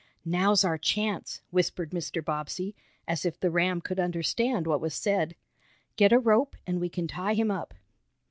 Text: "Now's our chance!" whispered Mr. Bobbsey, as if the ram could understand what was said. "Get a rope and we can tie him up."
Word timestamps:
"Now's 0.25 0.63
our 0.65 0.79
chance!" 0.79 1.43
whispered 1.51 1.91
Mr. 1.91 2.25
Bobbsey, 2.25 2.75
as 3.07 3.23
if 3.23 3.39
the 3.39 3.51
ram 3.51 3.81
could 3.81 3.99
understand 3.99 4.65
what 4.65 4.81
was 4.81 4.95
said. 4.95 5.35
"Get 5.95 6.11
a 6.11 6.17
rope 6.17 6.55
and 6.65 6.81
we 6.81 6.89
can 6.89 7.07
tie 7.07 7.35
him 7.35 7.51
up." 7.51 7.75